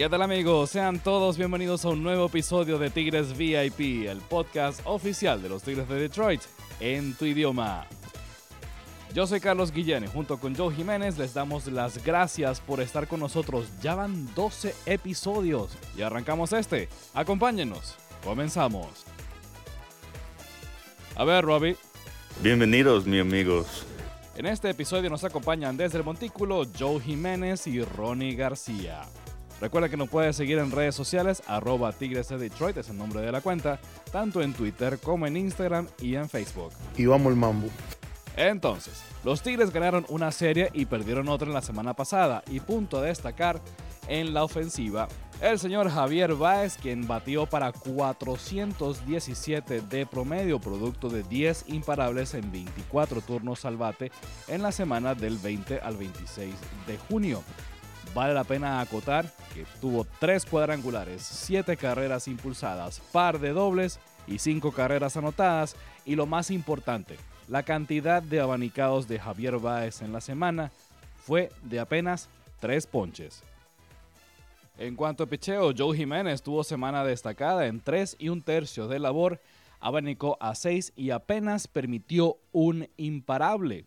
[0.00, 0.70] ¿Qué tal amigos?
[0.70, 5.62] Sean todos bienvenidos a un nuevo episodio de Tigres VIP, el podcast oficial de los
[5.62, 6.40] Tigres de Detroit
[6.80, 7.86] en tu idioma.
[9.12, 13.08] Yo soy Carlos Guillén y junto con Joe Jiménez les damos las gracias por estar
[13.08, 13.66] con nosotros.
[13.82, 16.88] Ya van 12 episodios y arrancamos este.
[17.12, 17.96] Acompáñenos.
[18.24, 19.04] Comenzamos.
[21.14, 21.76] A ver, Robbie.
[22.42, 23.84] Bienvenidos, mis amigos.
[24.34, 29.02] En este episodio nos acompañan desde el Montículo Joe Jiménez y Ronnie García.
[29.60, 33.20] Recuerda que nos puedes seguir en redes sociales, arroba Tigres de Detroit es el nombre
[33.20, 33.78] de la cuenta,
[34.10, 36.72] tanto en Twitter como en Instagram y en Facebook.
[36.96, 37.68] Y vamos el mambo.
[38.36, 42.42] Entonces, los Tigres ganaron una serie y perdieron otra en la semana pasada.
[42.50, 43.60] Y punto a destacar
[44.08, 45.08] en la ofensiva,
[45.42, 52.50] el señor Javier Báez, quien batió para 417 de promedio, producto de 10 imparables en
[52.50, 54.10] 24 turnos al bate
[54.48, 56.54] en la semana del 20 al 26
[56.86, 57.42] de junio.
[58.14, 64.38] Vale la pena acotar que tuvo 3 cuadrangulares, 7 carreras impulsadas, par de dobles y
[64.38, 65.76] 5 carreras anotadas.
[66.04, 67.16] Y lo más importante,
[67.48, 70.72] la cantidad de abanicados de Javier Báez en la semana
[71.24, 72.28] fue de apenas
[72.60, 73.42] 3 ponches.
[74.76, 78.98] En cuanto a picheo, Joe Jiménez tuvo semana destacada en 3 y un tercio de
[78.98, 79.40] labor,
[79.78, 83.84] abanicó a 6 y apenas permitió un imparable.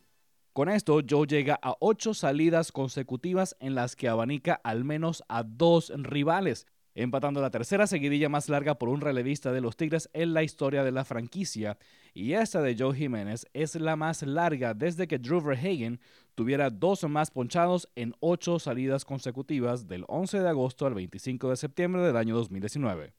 [0.53, 5.41] Con esto, Joe llega a 8 salidas consecutivas en las que abanica al menos a
[5.41, 10.35] dos rivales, empatando la tercera seguidilla más larga por un relevista de los Tigres en
[10.35, 11.79] la historia de la franquicia,
[12.13, 15.99] y esta de Joe Jiménez es la más larga desde que Drew Verhagen
[16.35, 21.57] tuviera dos más ponchados en ocho salidas consecutivas del 11 de agosto al 25 de
[21.57, 23.15] septiembre del año 2019.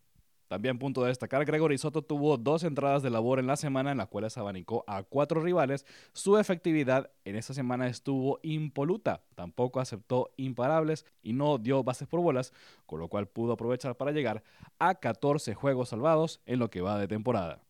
[0.55, 3.99] También punto de destacar, Gregory Soto tuvo dos entradas de labor en la semana en
[3.99, 5.85] las cuales abanicó a cuatro rivales.
[6.13, 12.21] Su efectividad en esta semana estuvo impoluta, tampoco aceptó imparables y no dio bases por
[12.21, 12.53] bolas,
[12.87, 14.45] con lo cual pudo aprovechar para llegar
[14.79, 17.61] a 14 juegos salvados en lo que va de temporada.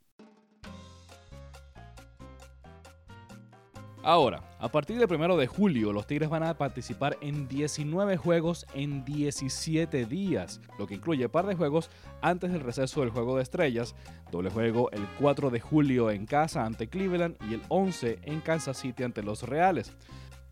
[4.07, 8.67] Ahora, a partir del 1 de julio, los Tigres van a participar en 19 juegos
[8.75, 11.89] en 17 días, lo que incluye par de juegos
[12.21, 13.95] antes del receso del Juego de Estrellas,
[14.31, 18.77] doble juego el 4 de julio en casa ante Cleveland y el 11 en Kansas
[18.77, 19.91] City ante los Reales.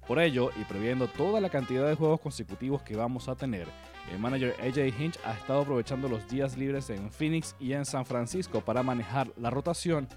[0.08, 3.68] Por ello, y previendo toda la cantidad de juegos consecutivos que vamos a tener,
[4.10, 8.06] el manager AJ Hinch ha estado aprovechando los días libres en Phoenix y en San
[8.06, 10.08] Francisco para manejar la rotación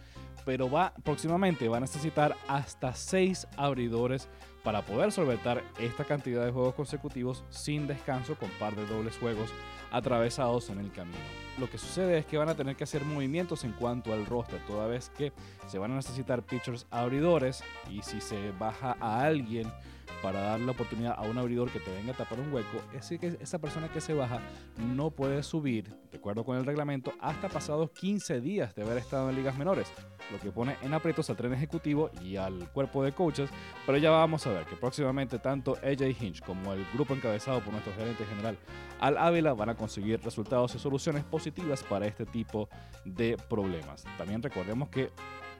[0.44, 4.28] pero va próximamente va a necesitar hasta 6 abridores
[4.64, 9.52] para poder solventar esta cantidad de juegos consecutivos sin descanso con par de dobles juegos
[9.92, 11.18] atravesados en el camino.
[11.60, 14.60] Lo que sucede es que van a tener que hacer movimientos en cuanto al roster,
[14.66, 15.32] toda vez que
[15.68, 19.72] se van a necesitar pitchers abridores y si se baja a alguien
[20.22, 23.08] para darle la oportunidad a un abridor que te venga a tapar un hueco, es
[23.20, 24.40] que esa persona que se baja
[24.78, 29.30] no puede subir, de acuerdo con el reglamento, hasta pasados 15 días de haber estado
[29.30, 29.92] en ligas menores,
[30.32, 33.50] lo que pone en aprietos al tren ejecutivo y al cuerpo de coaches,
[33.86, 37.72] pero ya vamos a ver que próximamente tanto AJ Hinch como el grupo encabezado por
[37.72, 38.58] nuestro gerente general
[39.00, 42.70] Al Ávila van a conseguir resultados y soluciones positivas para este tipo
[43.04, 44.06] de problemas.
[44.18, 45.12] También recordemos que,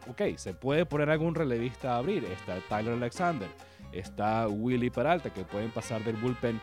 [0.10, 3.48] ok, se puede poner algún relevista a abrir, está Tyler Alexander,
[3.92, 6.60] está Willy Peralta, que pueden pasar del bullpen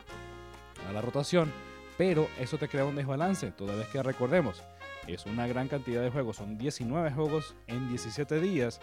[0.89, 1.53] a la rotación,
[1.97, 4.63] pero eso te crea un desbalance, toda vez que recordemos,
[5.07, 8.81] es una gran cantidad de juegos, son 19 juegos en 17 días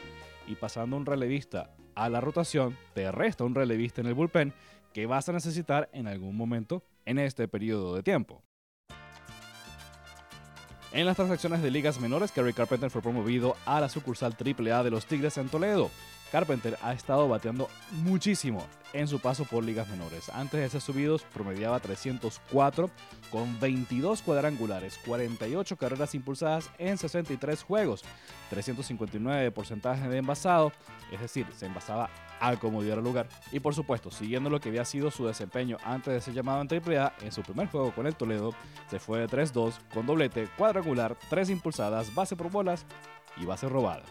[0.47, 4.53] y pasando un relevista a la rotación, te resta un relevista en el bullpen
[4.93, 8.43] que vas a necesitar en algún momento en este periodo de tiempo.
[10.91, 14.89] En las transacciones de ligas menores, Kerry Carpenter fue promovido a la sucursal AAA de
[14.89, 15.91] los Tigres en Toledo.
[16.31, 17.69] Carpenter ha estado bateando
[18.03, 20.29] muchísimo en su paso por ligas menores.
[20.29, 22.89] Antes de ser subidos promediaba 304
[23.31, 28.03] con 22 cuadrangulares, 48 carreras impulsadas en 63 juegos,
[28.49, 30.71] 359 de porcentaje de envasado,
[31.11, 32.09] es decir, se envasaba
[32.39, 33.27] al como diera lugar.
[33.51, 36.69] Y por supuesto, siguiendo lo que había sido su desempeño antes de ser llamado en
[36.69, 38.53] AAA, en su primer juego con el Toledo,
[38.89, 42.85] se fue de 3-2 con doblete, cuadrangular, 3 impulsadas, base por bolas
[43.37, 44.03] y base robada.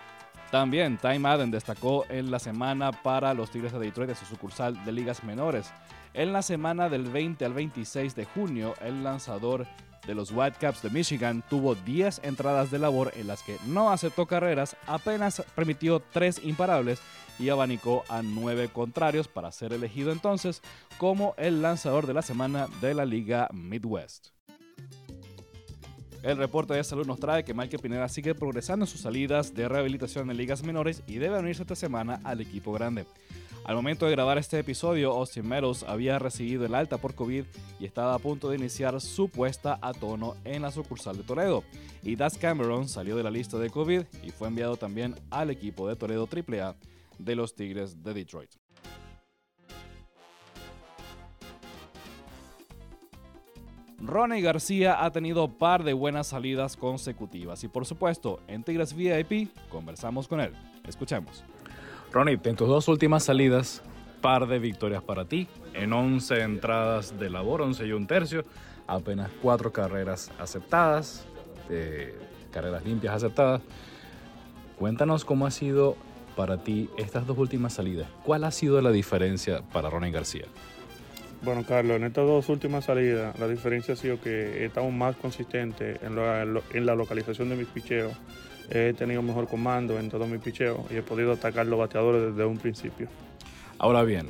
[0.51, 4.83] También Ty Madden destacó en la semana para los Tigres de Detroit de su sucursal
[4.85, 5.71] de ligas menores.
[6.15, 9.67] En la semana del 20 al 26 de junio, el lanzador
[10.07, 14.25] de los Whitecaps de Michigan tuvo 10 entradas de labor en las que no aceptó
[14.25, 16.99] carreras, apenas permitió 3 imparables
[17.39, 20.63] y abanicó a 9 contrarios para ser elegido entonces
[20.97, 24.38] como el lanzador de la semana de la Liga Midwest.
[26.23, 29.69] El reporte de salud nos trae que Michael Pineda sigue progresando en sus salidas de
[29.69, 33.07] rehabilitación en ligas menores y debe unirse esta semana al equipo grande.
[33.65, 37.45] Al momento de grabar este episodio, Austin Meadows había recibido el alta por COVID
[37.79, 41.63] y estaba a punto de iniciar su puesta a tono en la sucursal de Toledo.
[42.03, 45.87] Y Das Cameron salió de la lista de COVID y fue enviado también al equipo
[45.87, 46.77] de Toledo AAA
[47.19, 48.51] de los Tigres de Detroit.
[54.01, 59.51] Ronnie García ha tenido par de buenas salidas consecutivas y por supuesto en Tigres VIP
[59.69, 60.53] conversamos con él.
[60.87, 61.45] Escuchemos.
[62.13, 63.83] Ronnie, en tus dos últimas salidas,
[64.21, 68.45] par de victorias para ti, en 11 entradas de labor, 11 y un tercio,
[68.87, 71.27] apenas cuatro carreras aceptadas,
[72.53, 73.61] carreras limpias aceptadas.
[74.79, 75.97] Cuéntanos cómo ha sido
[76.37, 78.09] para ti estas dos últimas salidas.
[78.25, 80.45] ¿Cuál ha sido la diferencia para Ronnie García?
[81.41, 86.01] Bueno, Carlos, en estas dos últimas salidas, la diferencia ha sido que estamos más consistentes
[86.03, 88.13] en, en la localización de mis picheos.
[88.71, 92.45] He tenido mejor comando en todo mi picheo y he podido atacar los bateadores desde
[92.45, 93.09] un principio.
[93.79, 94.29] Ahora bien,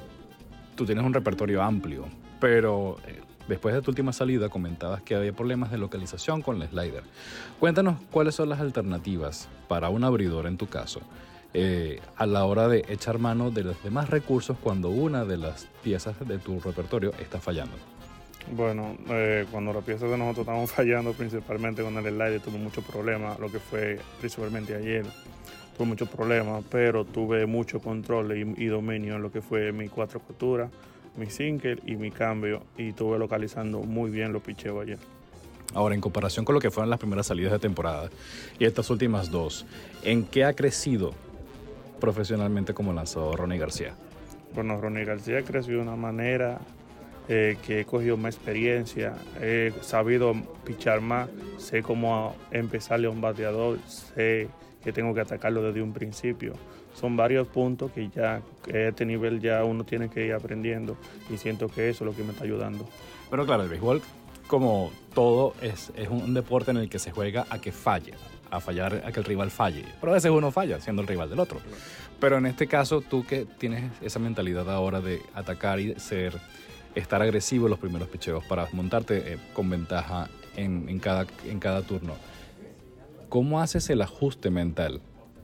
[0.77, 2.05] tú tienes un repertorio amplio,
[2.41, 6.69] pero eh, después de tu última salida comentabas que había problemas de localización con el
[6.69, 7.03] slider.
[7.59, 11.01] Cuéntanos cuáles son las alternativas para un abridor en tu caso
[11.55, 15.67] eh, a la hora de echar mano de los demás recursos cuando una de las
[15.83, 17.75] piezas de tu repertorio está fallando?
[18.53, 22.85] Bueno, eh, cuando las piezas de nosotros estaban fallando, principalmente con el slide, tuve muchos
[22.85, 25.07] problemas, lo que fue principalmente ayer.
[25.77, 30.19] Tuve muchos problemas, pero tuve mucho control y, dominio en lo que fue mi cuatro
[30.19, 30.71] costuras,
[31.17, 34.99] mi single y mi cambio, y estuve localizando muy bien los picheos ayer.
[35.75, 38.11] Ahora, en comparación con lo que fueron las primeras salidas de temporada
[38.59, 39.67] y estas últimas dos,
[40.03, 41.13] ¿en qué ha crecido
[42.01, 43.95] profesionalmente como lanzador Ronnie García?
[44.55, 46.59] Bueno, Ronnie García creció de una manera
[47.29, 50.35] eh, que he cogido más experiencia, he sabido
[50.65, 51.29] pichar más,
[51.59, 54.49] sé cómo empezarle a un bateador, sé
[54.83, 56.55] que tengo que atacarlo desde un principio.
[56.95, 58.43] Son varios puntos que ya a
[58.73, 60.97] este nivel ya uno tiene que ir aprendiendo
[61.31, 62.89] y siento que eso es lo que me está ayudando.
[63.31, 64.01] Pero claro, el béisbol,
[64.47, 68.15] como todo, es, es un deporte en el que se juega a que falle
[68.51, 69.85] a fallar, a que el rival falle.
[70.01, 71.61] Pero a veces uno falla siendo el rival del otro.
[72.21, 76.35] Pero en este caso, tú que tienes esa mentalidad ahora de atacar y ser,
[76.95, 81.83] estar agresivo en los primeros picheos para montarte eh, con ventaja en, cada, en cada
[81.83, 82.15] turno,
[83.29, 84.51] ¿cómo haces el ajuste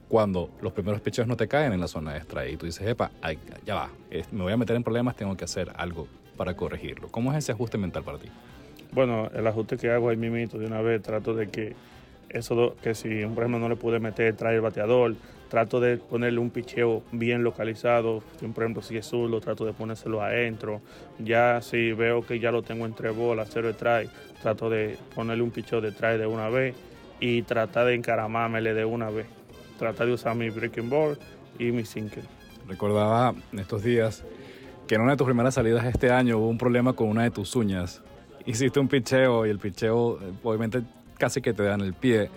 [0.09, 3.11] cuando los primeros picheos no te caen en la zona extra y tú dices, epa,
[3.65, 3.91] ya va,
[4.33, 7.09] me voy a meter en problemas, tengo que hacer algo para corregirlo?
[7.09, 8.29] ¿Cómo es ese ajuste mental para ti?
[8.93, 11.75] Bueno, el ajuste que hago ahí mismo de una vez, trato de que
[12.35, 15.15] eso que si, por ejemplo, no le pude meter, trae el bateador,
[15.49, 18.23] trato de ponerle un picheo bien localizado,
[18.53, 19.11] por ejemplo, si es
[19.41, 20.81] trato de ponérselo adentro,
[21.19, 24.11] ya si veo que ya lo tengo entre bolas, cero de try,
[24.43, 26.75] trato de ponerle un picheo de try de una vez
[27.21, 29.27] y tratar de encaramármele de una vez,
[29.79, 31.17] tratar de usar mi breaking ball
[31.59, 32.25] y mi sinker.
[32.67, 34.25] Recordaba estos días
[34.89, 37.31] que en una de tus primeras salidas este año hubo un problema con una de
[37.31, 38.03] tus uñas.
[38.45, 40.83] Hiciste un picheo y el picheo obviamente
[41.19, 42.31] casi que te dan el pie,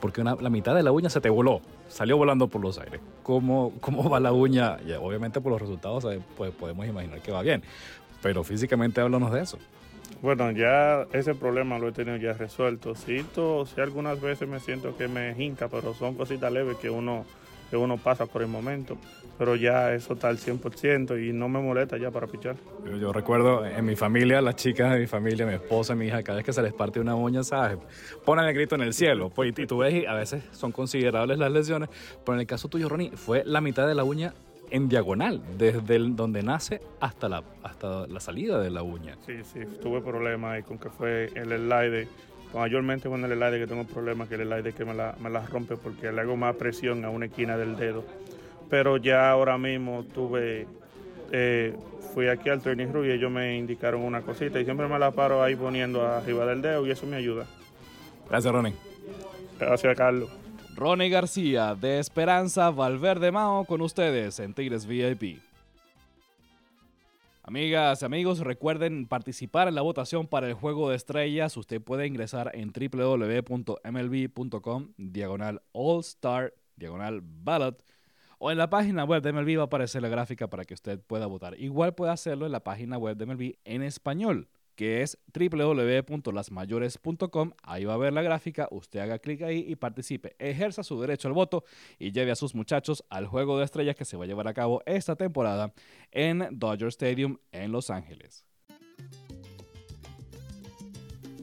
[0.00, 3.00] porque la mitad de la uña se te voló, salió volando por los aires.
[3.22, 4.78] ¿Cómo, cómo va la uña?
[5.00, 6.06] obviamente por los resultados
[6.36, 7.62] pues, podemos imaginar que va bien,
[8.22, 9.58] pero físicamente háblanos de eso.
[10.20, 12.94] Bueno, ya ese problema lo he tenido ya resuelto.
[12.94, 17.24] Siento, si algunas veces me siento que me hinca, pero son cositas leves que uno,
[17.72, 18.98] que uno pasa por el momento
[19.38, 22.54] pero ya eso está al 100% y no me molesta ya para pichar.
[23.00, 26.36] Yo, recuerdo en mi familia, las chicas de mi familia, mi esposa, mi hija, cada
[26.36, 27.78] vez que se les parte una uña, ¿sabes?
[28.24, 29.30] Ponen el grito en el cielo.
[29.30, 31.88] Pues, y tú ves, y a veces son considerables las lesiones,
[32.24, 34.32] pero en el caso tuyo, Ronnie, fue la mitad de la uña
[34.70, 39.16] en diagonal, desde donde nace hasta la, hasta la salida de la uña.
[39.26, 42.06] Sí, sí, tuve problemas ahí con que fue el slide.
[42.54, 45.46] Mayormente con el slide que tengo problemas, que el slide que me la, me la
[45.46, 48.04] rompe porque le hago más presión a una esquina del dedo
[48.72, 50.66] pero ya ahora mismo tuve,
[51.30, 51.76] eh,
[52.14, 55.10] fui aquí al training room y ellos me indicaron una cosita y siempre me la
[55.10, 57.44] paro ahí poniendo arriba del dedo y eso me ayuda.
[58.30, 58.72] Gracias, Ronnie.
[59.60, 60.30] Gracias, Carlos.
[60.74, 65.42] Ronnie García, de Esperanza Valverde Mao, con ustedes en Tigres VIP.
[67.44, 71.56] Amigas amigos, recuerden participar en la votación para el juego de estrellas.
[71.56, 73.72] Usted puede ingresar en www.mlb.com
[74.96, 77.82] diagonal All Star diagonal Ballot
[78.38, 81.00] o en la página web de MLB va a aparecer la gráfica para que usted
[81.00, 81.58] pueda votar.
[81.58, 87.52] Igual puede hacerlo en la página web de MLB en español, que es www.lasmayores.com.
[87.62, 90.34] Ahí va a ver la gráfica, usted haga clic ahí y participe.
[90.38, 91.64] Ejerza su derecho al voto
[91.98, 94.54] y lleve a sus muchachos al juego de estrellas que se va a llevar a
[94.54, 95.72] cabo esta temporada
[96.10, 98.46] en Dodger Stadium en Los Ángeles.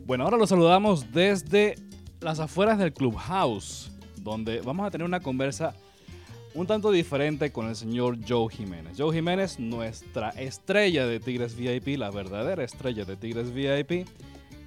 [0.05, 1.75] Bueno, ahora los saludamos desde
[2.21, 5.75] las afueras del Clubhouse, donde vamos a tener una conversa
[6.55, 8.97] un tanto diferente con el señor Joe Jiménez.
[8.97, 14.07] Joe Jiménez, nuestra estrella de Tigres VIP, la verdadera estrella de Tigres VIP,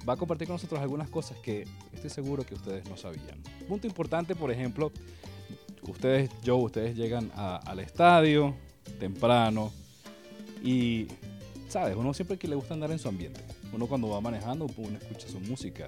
[0.07, 3.41] va a compartir con nosotros algunas cosas que estoy seguro que ustedes no sabían.
[3.67, 4.91] Punto importante, por ejemplo,
[5.87, 8.55] ustedes, Joe, ustedes llegan al estadio
[8.99, 9.71] temprano
[10.63, 11.07] y,
[11.67, 11.95] ¿sabes?
[11.95, 13.41] Uno siempre que le gusta andar en su ambiente.
[13.73, 15.87] Uno cuando va manejando, uno escucha su música.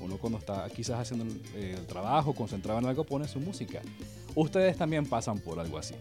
[0.00, 3.80] Uno cuando está quizás haciendo el, el trabajo, concentrado en algo, pone su música.
[4.34, 5.94] Ustedes también pasan por algo así.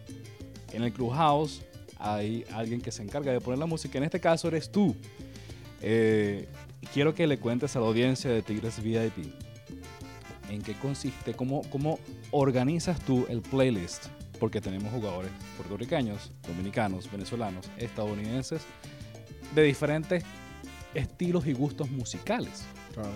[0.72, 1.62] En el Clubhouse
[2.00, 3.98] hay alguien que se encarga de poner la música.
[3.98, 4.96] En este caso eres tú.
[5.82, 6.48] Eh,
[6.94, 9.34] quiero que le cuentes a la audiencia de Tigres VIP
[10.50, 12.00] en qué consiste, cómo, cómo
[12.32, 14.08] organizas tú el playlist,
[14.40, 18.62] porque tenemos jugadores puertorriqueños, dominicanos, venezolanos, estadounidenses,
[19.56, 20.24] de diferentes
[20.94, 22.66] estilos y gustos musicales.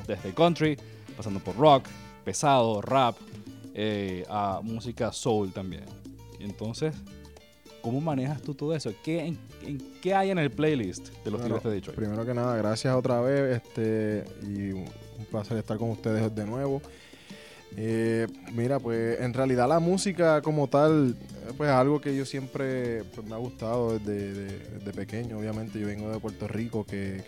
[0.08, 0.78] Desde country,
[1.16, 1.86] pasando por rock,
[2.24, 3.16] pesado, rap,
[3.80, 5.86] eh, a música soul también.
[6.40, 6.96] Entonces,
[7.82, 8.92] ¿cómo manejas tú todo eso?
[9.04, 9.38] ¿Qué, en,
[10.02, 11.96] qué hay en el playlist de los Tigres de Detroit?
[11.96, 14.90] Primero que nada, gracias otra vez este, y un
[15.30, 16.82] placer estar con ustedes de nuevo.
[17.80, 23.04] Eh, mira, pues en realidad la música como tal, eh, pues algo que yo siempre
[23.04, 25.38] pues, me ha gustado desde, pequeño.
[25.38, 27.22] Obviamente yo vengo de Puerto Rico, que,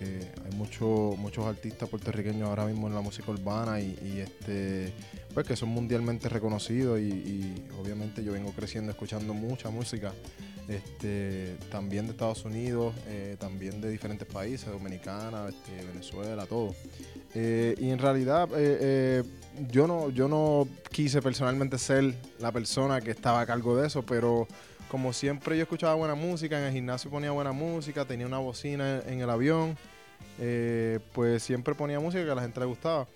[0.44, 4.92] hay mucho, muchos artistas puertorriqueños ahora mismo en la música urbana y, este,
[5.36, 10.14] pues que son mundialmente reconocidos y, obviamente yo vengo creciendo escuchando mucha música.
[10.68, 16.76] Este, también de Estados Unidos, eh, también de diferentes países, Dominicana, este, Venezuela, todo.
[17.36, 18.50] y en realidad
[19.72, 24.04] yo no, yo no quise personalmente ser la persona que estaba a cargo de eso,
[24.04, 24.48] pero
[24.90, 29.02] como siempre yo escuchaba buena música, en el gimnasio ponía buena música, tenía una bocina
[29.06, 29.78] en el avión,
[30.40, 33.08] eh, pues siempre ponía música que a la gente le gustaba.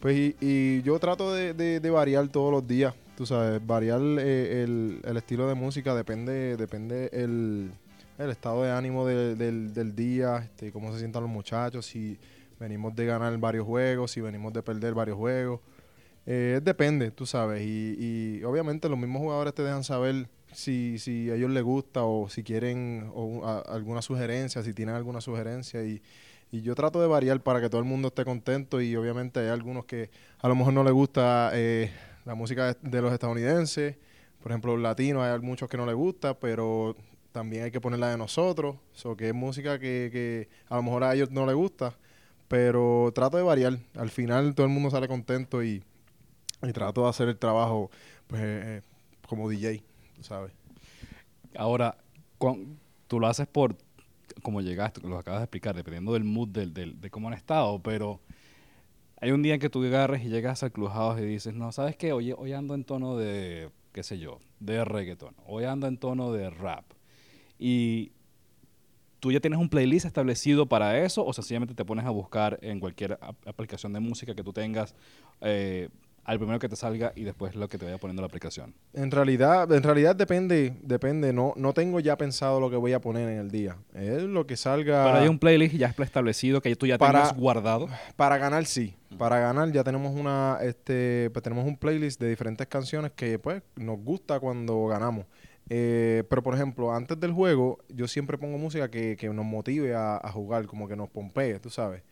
[0.00, 5.48] Pues y, yo trato de, variar todos los días, tú sabes, variar eh, el, estilo
[5.48, 7.70] de música depende, depende el,
[8.18, 12.18] estado de ánimo del, día, este, cómo se sientan los muchachos, si
[12.58, 15.60] venimos de ganar varios juegos, si venimos de perder varios juegos.
[16.26, 17.62] Eh, depende, tú sabes.
[17.64, 22.28] Y, obviamente los mismos jugadores te dejan saber si, si a ellos les gusta o
[22.28, 23.12] si quieren
[23.66, 25.82] alguna sugerencia, si tienen alguna sugerencia.
[25.84, 26.02] Y,
[26.52, 28.80] yo trato de variar para que todo el mundo esté contento.
[28.80, 30.10] Y obviamente hay algunos que
[30.40, 31.90] a lo mejor no les gusta eh,
[32.24, 33.96] la música de, los estadounidenses.
[34.42, 36.96] Por ejemplo, los latinos, hay muchos que no les gusta, pero
[37.32, 38.76] también hay que ponerla de nosotros.
[39.04, 41.94] O que es música que, que a lo mejor a ellos no les gusta.
[42.48, 43.78] Pero trato de variar.
[43.96, 45.82] Al final todo el mundo sale contento y
[46.62, 47.90] y trato de hacer el trabajo
[48.26, 48.82] pues, eh, eh,
[49.28, 49.82] como DJ,
[50.20, 50.52] ¿sabes?
[51.56, 51.96] Ahora,
[53.08, 53.76] tú lo haces por
[54.42, 58.20] como llegaste, lo acabas de explicar, dependiendo del mood de cómo han estado, pero
[59.20, 61.96] hay un día en que tú agarres y llegas al Clubhouse y dices, no, ¿sabes
[61.96, 62.12] qué?
[62.12, 66.32] Hoy, hoy ando en tono de, qué sé yo, de reggaeton, hoy ando en tono
[66.32, 66.84] de rap.
[67.58, 68.12] Y
[69.20, 72.80] tú ya tienes un playlist establecido para eso o sencillamente te pones a buscar en
[72.80, 74.94] cualquier aplicación de música que tú tengas
[75.40, 75.88] eh,
[76.26, 78.74] al primero que te salga y después lo que te vaya poniendo la aplicación?
[78.92, 81.32] En realidad, en realidad depende, depende.
[81.32, 83.76] No, no tengo ya pensado lo que voy a poner en el día.
[83.94, 85.04] Es lo que salga.
[85.04, 87.88] Pero hay un playlist ya establecido que tú ya para, guardado.
[88.16, 88.94] Para ganar, sí.
[89.16, 93.62] Para ganar ya tenemos una, este, pues tenemos un playlist de diferentes canciones que pues
[93.76, 95.26] nos gusta cuando ganamos.
[95.68, 100.16] Eh, pero por ejemplo, antes del juego, yo siempre pongo música que, nos motive a,
[100.16, 102.02] a, jugar, como que nos pompee, tú sabes.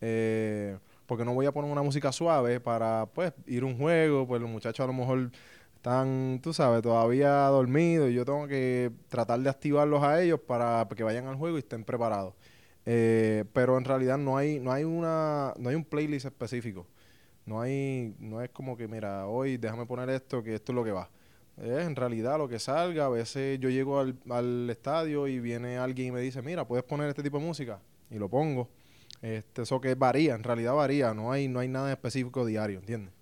[0.00, 4.26] Eh, porque no voy a poner una música suave para, pues, ir a un juego,
[4.26, 5.30] pues los muchachos a lo mejor
[5.76, 10.86] están, tú sabes, todavía dormidos y yo tengo que tratar de activarlos a ellos para
[10.96, 12.34] que vayan al juego y estén preparados.
[12.86, 16.86] Eh, pero en realidad no hay, no hay una, no hay un playlist específico.
[17.46, 20.84] No hay, no es como que, mira, hoy déjame poner esto, que esto es lo
[20.84, 21.10] que va.
[21.56, 23.06] Es en realidad lo que salga.
[23.06, 26.84] A veces yo llego al, al estadio y viene alguien y me dice, mira, puedes
[26.84, 27.80] poner este tipo de música.
[28.10, 28.68] Y lo pongo.
[29.22, 33.12] Este, eso que varía, en realidad varía, no hay, no hay nada específico diario, ¿entiendes?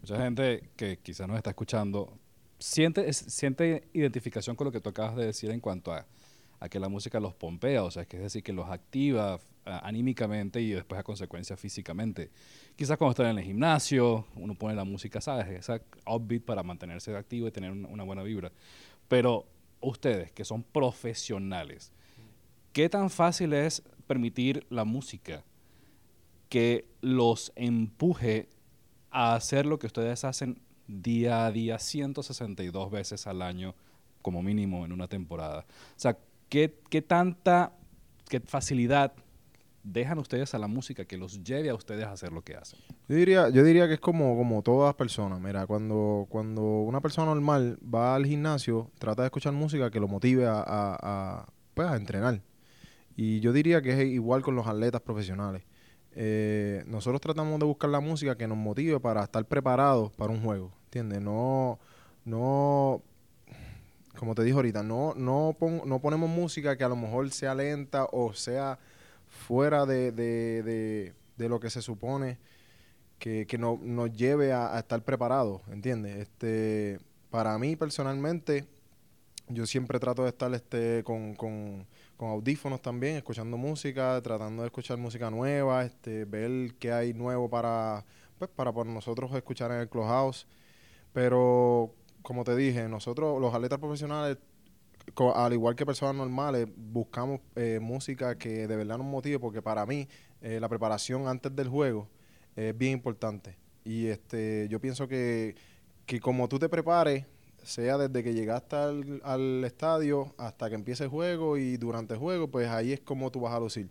[0.00, 2.16] Mucha gente que quizás nos está escuchando
[2.58, 6.06] siente, siente identificación con lo que tú acabas de decir en cuanto a,
[6.68, 10.98] que la música los pompea, o sea, es decir, que los activa anímicamente y después
[10.98, 12.30] a consecuencia físicamente.
[12.74, 15.46] Quizás cuando están en el gimnasio, uno pone la música, ¿sabes?
[15.48, 18.50] Esa upbeat para mantenerse activo y tener una buena vibra.
[19.08, 19.46] Pero
[19.80, 21.92] ustedes, que son profesionales,
[22.72, 25.44] ¿qué tan fácil es permitir la música
[26.48, 28.48] que los empuje
[29.10, 33.74] a hacer lo que ustedes hacen día a día, 162 veces al año,
[34.22, 35.64] como mínimo en una temporada.
[35.68, 37.72] O sea, ¿qué, qué tanta
[38.28, 39.12] qué facilidad
[39.82, 42.78] dejan ustedes a la música que los lleve a ustedes a hacer lo que hacen?
[43.08, 45.40] Yo diría, yo diría que es como, como todas personas.
[45.40, 50.08] Mira, cuando, cuando una persona normal va al gimnasio, trata de escuchar música que lo
[50.08, 52.42] motive a, a, pues, a entrenar.
[53.16, 55.64] Y yo diría que es igual con los atletas profesionales.
[56.12, 60.42] Eh, nosotros tratamos de buscar la música que nos motive para estar preparados para un
[60.42, 61.20] juego, ¿entiendes?
[61.20, 61.78] No,
[62.24, 63.02] no,
[64.18, 67.54] como te dije ahorita, no, no, pon- no ponemos música que a lo mejor sea
[67.54, 68.78] lenta o sea
[69.28, 72.38] fuera de, de, de, lo que se supone
[73.18, 76.16] que, que no- nos lleve a, a estar preparados, ¿entiendes?
[76.18, 76.98] Este,
[77.30, 78.66] para mí personalmente,
[79.48, 84.68] yo siempre trato de estar este, con, con, con audífonos también, escuchando música, tratando de
[84.68, 88.04] escuchar música nueva, este, ver qué hay nuevo para,
[88.38, 90.46] pues, para por nosotros escuchar en el Clubhouse.
[91.12, 91.94] Pero,
[92.28, 94.36] como te dije, nosotros, los atletas profesionales,
[95.34, 99.86] al igual que personas normales, buscamos eh, música que de verdad nos motive, porque para
[99.86, 100.06] mí
[100.42, 102.06] eh, la preparación antes del juego
[102.54, 103.56] es bien importante.
[103.82, 105.54] Y este, yo pienso que,
[106.04, 107.24] que como tú te prepares,
[107.62, 112.20] sea desde que llegaste al, al estadio hasta que empiece el juego y durante el
[112.20, 113.88] juego, pues ahí es como tú vas a lucir.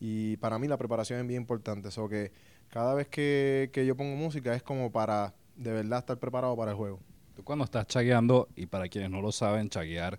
[0.00, 1.90] Y para mí la preparación es bien importante.
[1.90, 2.32] Eso que
[2.68, 6.72] cada vez que, que yo pongo música es como para de verdad estar preparado para
[6.72, 6.98] el juego.
[7.36, 10.18] Tú cuando estás chagueando, y para quienes no lo saben, chaguear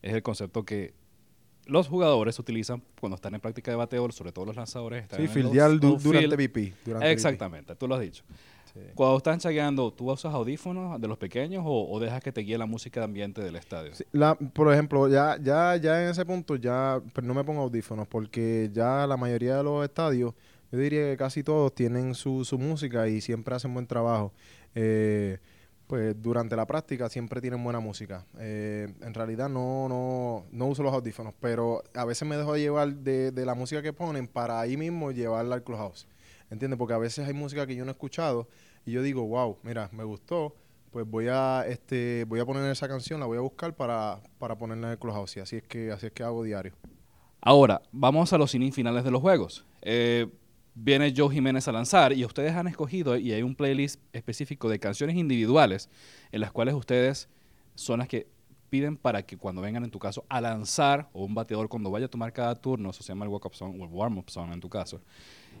[0.00, 0.94] es el concepto que
[1.66, 5.02] los jugadores utilizan cuando están en práctica de bateo, sobre todo los lanzadores.
[5.04, 6.72] están Sí, fildear du- durante VP.
[6.84, 7.12] Durante VP.
[7.12, 8.24] Exactamente, tú lo has dicho.
[8.72, 8.80] Sí.
[8.94, 12.56] Cuando están chagueando, ¿tú usas audífonos de los pequeños o, o dejas que te guíe
[12.56, 13.94] la música de ambiente del estadio?
[13.94, 17.60] Sí, la- por ejemplo, ya, ya, ya en ese punto ya pues, no me pongo
[17.62, 20.34] audífonos porque ya la mayoría de los estadios,
[20.72, 24.32] yo diría que casi todos tienen su, su música y siempre hacen buen trabajo.
[24.74, 25.38] Eh,
[25.92, 28.24] pues durante la práctica siempre tienen buena música.
[28.38, 32.94] Eh, en realidad no, no, no uso los audífonos, pero a veces me dejo llevar
[32.94, 36.08] de, de la música que ponen para ahí mismo llevarla al clubhouse.
[36.48, 36.78] ¿Entiendes?
[36.78, 38.48] Porque a veces hay música que yo no he escuchado
[38.86, 40.54] y yo digo, wow, mira, me gustó,
[40.92, 44.56] pues voy a este voy a poner esa canción, la voy a buscar para, para
[44.56, 45.36] ponerla en el clubhouse.
[45.36, 46.72] Y así es que así es que hago diario.
[47.42, 49.66] Ahora, vamos a los finales de los juegos.
[49.82, 50.26] Eh,
[50.74, 54.78] viene Joe Jiménez a lanzar y ustedes han escogido y hay un playlist específico de
[54.78, 55.88] canciones individuales
[56.30, 57.28] en las cuales ustedes
[57.74, 58.26] son las que
[58.70, 62.06] piden para que cuando vengan en tu caso a lanzar o un bateador cuando vaya
[62.06, 64.60] a tomar cada turno, eso se llama el walk-up song o el warm-up song en
[64.60, 65.02] tu caso,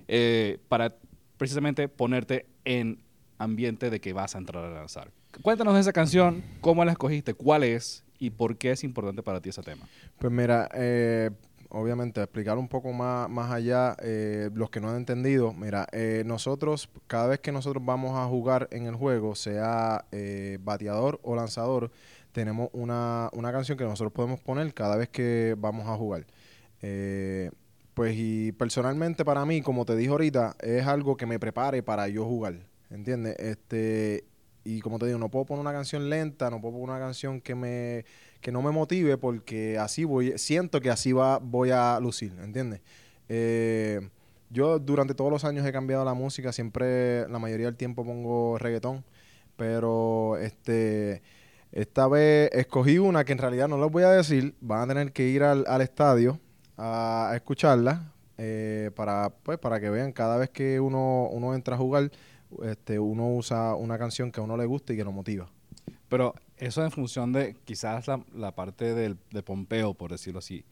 [0.08, 0.96] eh, para
[1.36, 3.02] precisamente ponerte en
[3.36, 5.10] ambiente de que vas a entrar a lanzar.
[5.42, 9.40] Cuéntanos de esa canción, cómo la escogiste, cuál es y por qué es importante para
[9.40, 9.86] ti ese tema.
[10.18, 11.30] Pues mira, eh,
[11.72, 16.22] obviamente explicar un poco más, más allá, eh, los que no han entendido, mira, eh,
[16.26, 21.34] nosotros, cada vez que nosotros vamos a jugar en el juego, sea eh, bateador o
[21.34, 21.90] lanzador,
[22.32, 26.26] tenemos una, una canción que nosotros podemos poner cada vez que vamos a jugar.
[26.82, 27.50] Eh,
[27.94, 32.08] pues y personalmente para mí, como te dije ahorita, es algo que me prepare para
[32.08, 33.36] yo jugar, ¿entiendes?
[33.38, 34.24] Este,
[34.64, 37.40] y como te digo, no puedo poner una canción lenta, no puedo poner una canción
[37.40, 38.04] que me
[38.42, 42.82] que no me motive porque así voy, siento que así va, voy a lucir, ¿entiendes?
[43.28, 44.10] Eh,
[44.50, 48.58] yo durante todos los años he cambiado la música, siempre, la mayoría del tiempo pongo
[48.58, 49.04] reggaetón,
[49.56, 51.22] pero este,
[51.70, 55.12] esta vez escogí una que en realidad no les voy a decir, van a tener
[55.12, 56.38] que ir al, al estadio
[56.76, 61.78] a, escucharla eh, para, pues, para que vean cada vez que uno, uno entra a
[61.78, 62.10] jugar,
[62.64, 65.48] este, uno usa una canción que a uno le gusta y que lo motiva.
[66.08, 70.64] Pero eso en función de quizás la, parte del, de Pompeo, por decirlo así,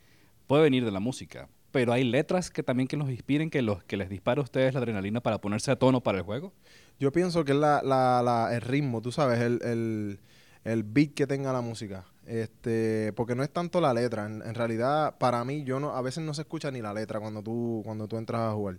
[0.46, 1.48] puede venir de la música.
[1.72, 4.72] Pero hay letras que también que los inspiren, que, los, que les dispare a ustedes
[4.72, 6.52] la adrenalina para ponerse a tono para el juego.
[7.00, 10.18] Yo pienso que es la, la, la- el ritmo, tú sabes, el,
[10.64, 12.04] el, beat que tenga la música.
[12.24, 14.26] Este, porque no es tanto la letra.
[14.26, 17.42] En, realidad, para mí, yo no, a veces no se escucha ni la letra cuando
[17.42, 18.78] tú, cuando tú entras a jugar.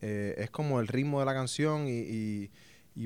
[0.00, 2.50] Eh, es como el ritmo de la canción y,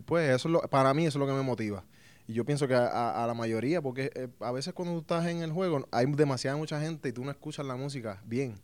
[0.04, 1.84] pues eso es lo, para mí eso es lo que me motiva.
[2.28, 5.42] Y yo pienso que a, la mayoría, porque eh, a veces cuando tú estás en
[5.42, 8.60] el juego hay demasiada mucha gente y tú no escuchas la música bien.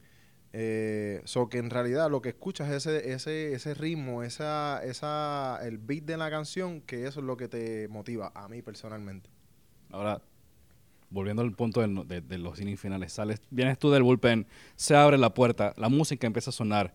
[0.53, 5.59] Eh, so que en realidad lo que escuchas es ese, ese, ese ritmo, esa, esa,
[5.65, 9.31] el beat de la canción, que eso es lo que te motiva a mí personalmente.
[9.91, 10.21] Ahora,
[11.11, 14.47] volviendo al punto del- de, de los innings finales, sales, vienes tú del bullpen,
[14.77, 16.95] se abre la puerta, la música empieza a sonar.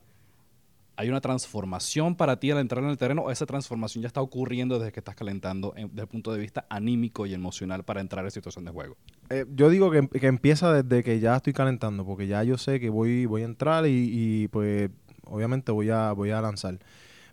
[1.00, 4.22] ¿Hay una transformación para ti al entrar en el terreno o esa transformación ya está
[4.22, 8.02] ocurriendo desde que estás calentando en- desde el punto de vista anímico y emocional para
[8.02, 8.98] entrar en situación de juego?
[9.30, 12.82] Eh, yo digo que, que empieza desde que ya estoy calentando, porque ya yo sé
[12.82, 14.90] que voy, voy a entrar y, pues
[15.24, 16.78] obviamente voy a, voy a lanzar.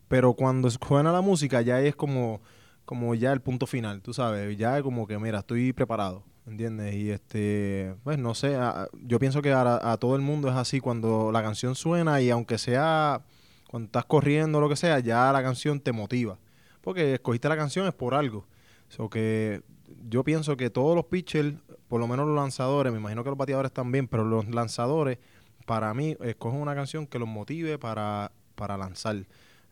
[0.07, 2.41] Pero cuando suena la música ya es como,
[2.85, 6.23] como ya el punto final, tú sabes, ya es como que mira, estoy preparado.
[6.47, 6.95] ¿Entiendes?
[6.95, 8.57] Y este, pues no sé,
[9.03, 12.31] yo pienso que a, a todo el mundo es así cuando la canción suena y
[12.31, 13.23] aunque sea
[13.69, 16.39] cuando estás corriendo o lo que sea, ya la canción te motiva.
[16.81, 18.47] Porque escogiste la canción es por algo.
[18.89, 19.63] So que
[20.09, 21.55] yo pienso que todos los pitchers,
[21.89, 25.19] por lo menos los lanzadores, me imagino que los bateadores también, pero los lanzadores,
[25.67, 29.17] para mí, escogen una canción que los motive para, para lanzar.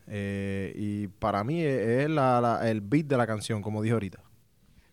[0.09, 3.92] Eh, y para mí es, es la- la- el beat de la canción, como dije
[3.94, 4.18] ahorita.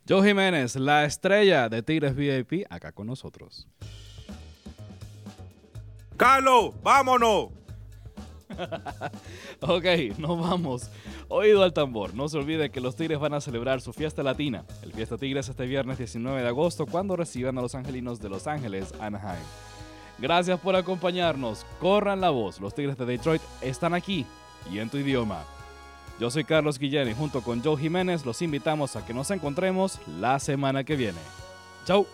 [0.07, 3.67] Joe Jiménez, la estrella de Tigres VIP, acá con nosotros.
[6.17, 7.49] Carlos, vámonos.
[9.61, 9.85] Ok,
[10.17, 10.89] nos vamos.
[11.27, 12.13] Oído al tambor.
[12.15, 15.49] No se olvide que los Tigres van a celebrar su fiesta latina, el Fiesta Tigres
[15.49, 19.43] este viernes 19 de agosto, cuando reciban a los angelinos de Los Ángeles, Anaheim.
[20.17, 21.65] Gracias por acompañarnos.
[21.79, 22.59] Corran la voz.
[22.59, 24.25] Los Tigres de Detroit están aquí
[24.71, 25.43] y en tu idioma.
[26.19, 29.99] Yo soy Carlos Guillén y junto con Joe Jiménez los invitamos a que nos encontremos
[30.19, 31.19] la semana que viene.
[31.85, 32.05] Chau.